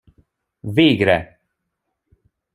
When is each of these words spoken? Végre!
Végre! 0.77 1.17